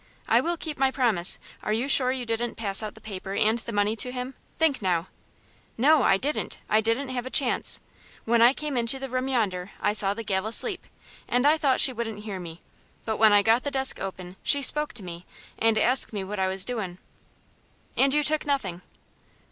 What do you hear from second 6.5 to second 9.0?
I didn't have a chance. When I came into